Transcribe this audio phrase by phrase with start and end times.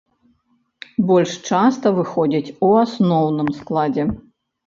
[1.09, 4.03] Больш часта выходзіць у асноўным складзе.